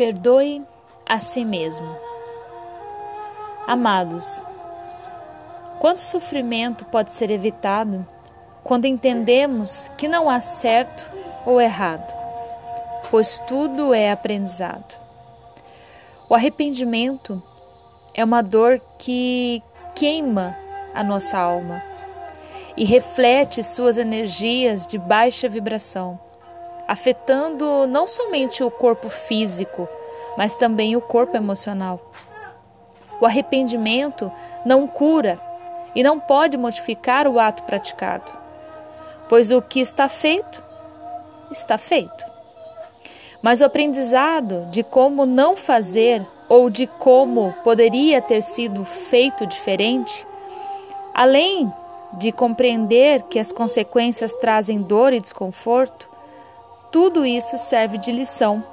[0.00, 0.64] Perdoe
[1.04, 1.94] a si mesmo.
[3.66, 4.40] Amados,
[5.78, 8.08] quanto sofrimento pode ser evitado
[8.64, 11.06] quando entendemos que não há certo
[11.44, 12.16] ou errado,
[13.10, 14.98] pois tudo é aprendizado.
[16.30, 17.42] O arrependimento
[18.14, 19.62] é uma dor que
[19.94, 20.56] queima
[20.94, 21.82] a nossa alma
[22.74, 26.18] e reflete suas energias de baixa vibração
[26.90, 29.88] afetando não somente o corpo físico,
[30.36, 32.00] mas também o corpo emocional.
[33.20, 34.32] O arrependimento
[34.66, 35.40] não cura
[35.94, 38.32] e não pode modificar o ato praticado,
[39.28, 40.64] pois o que está feito,
[41.48, 42.26] está feito.
[43.40, 50.26] Mas o aprendizado de como não fazer ou de como poderia ter sido feito diferente,
[51.14, 51.72] além
[52.14, 56.09] de compreender que as consequências trazem dor e desconforto,
[56.90, 58.64] tudo isso serve de lição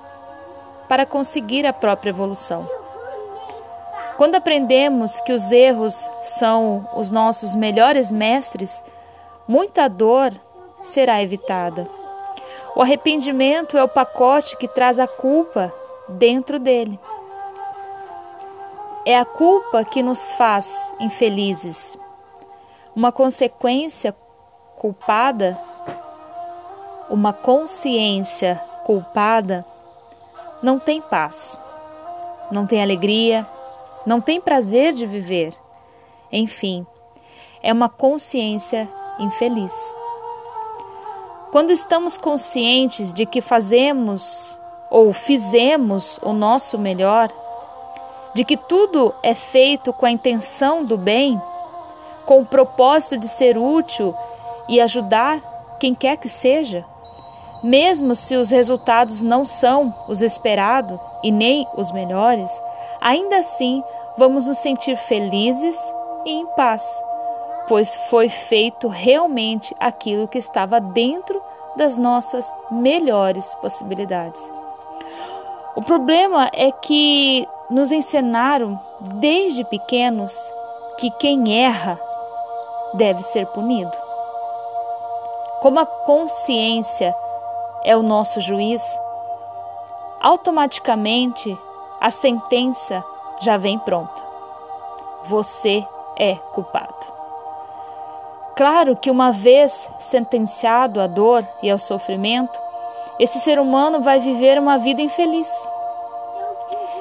[0.87, 2.67] para conseguir a própria evolução.
[4.17, 8.83] Quando aprendemos que os erros são os nossos melhores mestres,
[9.47, 10.31] muita dor
[10.81, 11.87] será evitada.
[12.75, 15.73] O arrependimento é o pacote que traz a culpa
[16.09, 16.99] dentro dele.
[19.05, 21.97] É a culpa que nos faz infelizes.
[22.95, 24.15] Uma consequência
[24.75, 25.59] culpada
[27.17, 29.65] uma consciência culpada
[30.61, 31.59] não tem paz,
[32.51, 33.43] não tem alegria,
[34.05, 35.55] não tem prazer de viver.
[36.31, 36.85] Enfim,
[37.63, 39.73] é uma consciência infeliz.
[41.51, 44.59] Quando estamos conscientes de que fazemos
[44.91, 47.29] ou fizemos o nosso melhor,
[48.35, 51.41] de que tudo é feito com a intenção do bem,
[52.27, 54.15] com o propósito de ser útil
[54.69, 55.41] e ajudar
[55.79, 56.85] quem quer que seja,
[57.63, 62.61] mesmo se os resultados não são os esperados e nem os melhores,
[63.01, 63.83] ainda assim
[64.17, 65.77] vamos nos sentir felizes
[66.25, 67.03] e em paz,
[67.67, 71.41] pois foi feito realmente aquilo que estava dentro
[71.75, 74.51] das nossas melhores possibilidades.
[75.75, 80.33] O problema é que nos ensinaram desde pequenos
[80.97, 81.99] que quem erra
[82.95, 83.95] deve ser punido.
[85.61, 87.15] Como a consciência
[87.87, 88.83] é o nosso juiz,
[90.19, 91.57] automaticamente
[92.01, 93.01] a sentença
[93.39, 94.25] já vem pronta.
[95.23, 95.87] Você
[96.17, 97.13] é culpado.
[98.57, 102.59] Claro que uma vez sentenciado à dor e ao sofrimento,
[103.17, 105.49] esse ser humano vai viver uma vida infeliz.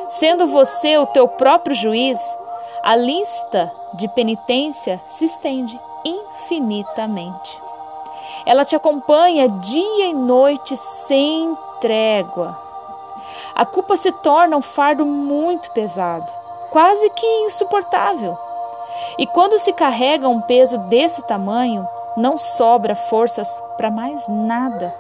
[0.09, 2.39] Sendo você o teu próprio juiz,
[2.85, 7.66] a lista de penitência se estende infinitamente.
[8.47, 12.57] Ela te acompanha dia e noite sem trégua.
[13.57, 16.33] A culpa se torna um fardo muito pesado,
[16.71, 18.39] quase que insuportável.
[19.19, 21.87] E quando se carrega um peso desse tamanho,
[22.17, 24.95] não sobra forças para mais nada.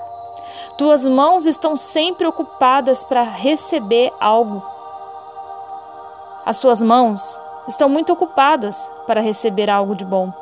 [0.76, 4.60] Tuas mãos estão sempre ocupadas para receber algo.
[6.44, 10.32] As suas mãos estão muito ocupadas para receber algo de bom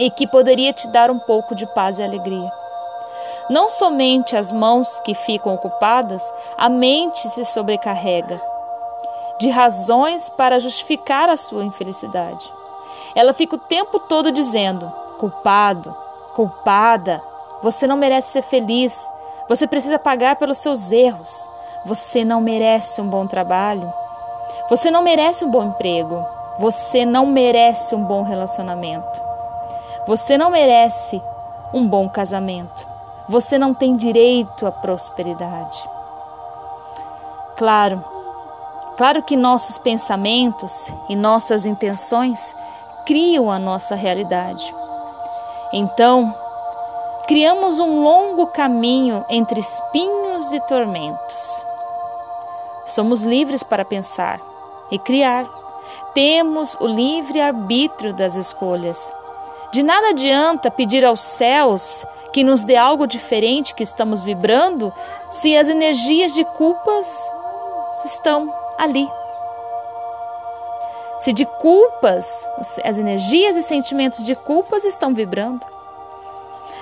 [0.00, 2.50] e que poderia te dar um pouco de paz e alegria.
[3.50, 8.40] Não somente as mãos que ficam ocupadas, a mente se sobrecarrega
[9.38, 12.50] de razões para justificar a sua infelicidade.
[13.14, 15.94] Ela fica o tempo todo dizendo: culpado,
[16.34, 17.22] culpada,
[17.62, 19.06] você não merece ser feliz,
[19.48, 21.48] você precisa pagar pelos seus erros,
[21.84, 23.92] você não merece um bom trabalho,
[24.68, 26.24] você não merece um bom emprego,
[26.58, 29.29] você não merece um bom relacionamento.
[30.10, 31.22] Você não merece
[31.72, 32.84] um bom casamento.
[33.28, 35.88] Você não tem direito à prosperidade.
[37.56, 38.04] Claro,
[38.96, 42.56] claro que nossos pensamentos e nossas intenções
[43.06, 44.74] criam a nossa realidade.
[45.72, 46.34] Então,
[47.28, 51.64] criamos um longo caminho entre espinhos e tormentos.
[52.84, 54.40] Somos livres para pensar
[54.90, 55.46] e criar.
[56.14, 59.14] Temos o livre arbítrio das escolhas
[59.72, 64.92] de nada adianta pedir aos céus que nos dê algo diferente que estamos vibrando
[65.30, 67.16] se as energias de culpas
[68.04, 69.08] estão ali.
[71.20, 72.48] Se de culpas,
[72.82, 75.66] as energias e sentimentos de culpas estão vibrando.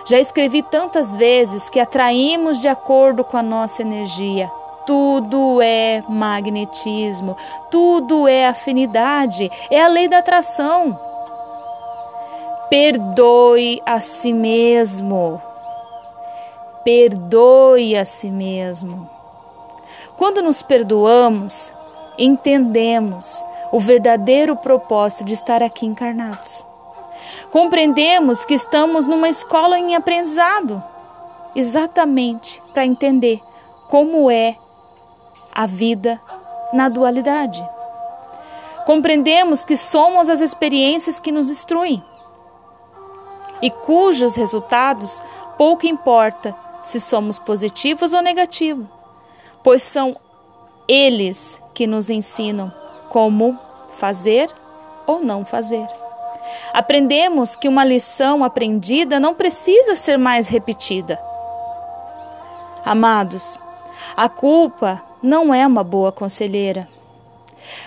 [0.07, 4.51] Já escrevi tantas vezes que atraímos de acordo com a nossa energia.
[4.87, 7.37] Tudo é magnetismo,
[7.71, 10.99] tudo é afinidade, é a lei da atração.
[12.71, 15.41] Perdoe a si mesmo.
[16.85, 19.09] Perdoe a si mesmo.
[20.19, 21.73] Quando nos perdoamos,
[22.19, 23.43] entendemos
[23.73, 26.63] o verdadeiro propósito de estar aqui encarnados.
[27.51, 30.85] Compreendemos que estamos numa escola em aprendizado,
[31.57, 33.41] exatamente para entender
[33.89, 34.59] como é
[35.55, 36.21] a vida
[36.75, 37.67] na dualidade.
[38.85, 42.03] Compreendemos que somos as experiências que nos destruem
[43.63, 45.23] e cujos resultados
[45.57, 48.87] pouco importa se somos positivos ou negativos,
[49.63, 50.17] pois são
[50.87, 52.73] eles que nos ensinam
[53.11, 53.59] como
[53.91, 54.51] fazer
[55.07, 55.87] ou não fazer.
[56.73, 61.21] Aprendemos que uma lição aprendida não precisa ser mais repetida.
[62.85, 63.59] Amados,
[64.17, 66.89] a culpa não é uma boa conselheira.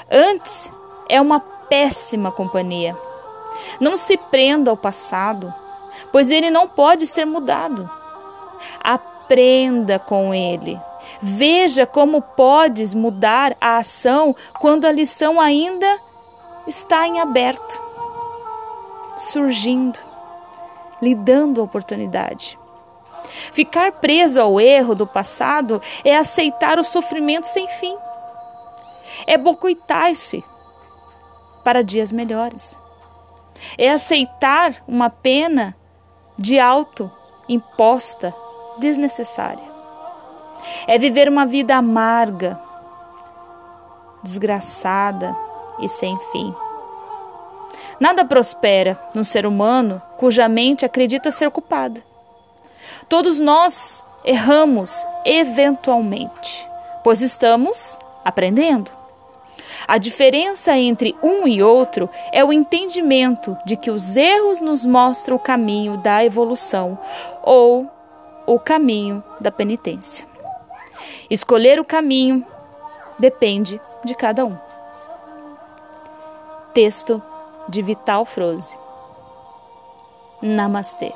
[0.09, 0.71] Antes,
[1.09, 2.95] é uma péssima companhia.
[3.79, 5.53] Não se prenda ao passado,
[6.11, 7.89] pois ele não pode ser mudado.
[8.79, 10.79] Aprenda com ele.
[11.21, 15.99] Veja como podes mudar a ação quando a lição ainda
[16.67, 17.83] está em aberto,
[19.17, 19.99] surgindo,
[21.01, 22.57] lhe dando a oportunidade.
[23.51, 27.95] Ficar preso ao erro do passado é aceitar o sofrimento sem fim.
[29.25, 30.43] É bocoitar-se
[31.63, 32.77] para dias melhores.
[33.77, 35.75] É aceitar uma pena
[36.41, 37.11] de alto
[37.47, 38.33] imposta,
[38.77, 39.63] desnecessária.
[40.87, 42.59] É viver uma vida amarga,
[44.23, 45.35] desgraçada
[45.79, 46.53] e sem fim.
[47.99, 52.03] Nada prospera no ser humano cuja mente acredita ser culpada.
[53.07, 56.67] Todos nós erramos eventualmente,
[57.03, 59.00] pois estamos aprendendo.
[59.87, 65.35] A diferença entre um e outro é o entendimento de que os erros nos mostram
[65.35, 66.97] o caminho da evolução
[67.43, 67.89] ou
[68.45, 70.25] o caminho da penitência.
[71.29, 72.45] Escolher o caminho
[73.17, 74.57] depende de cada um.
[76.73, 77.21] Texto
[77.67, 78.77] de Vital Froze.
[80.41, 81.13] Namastê.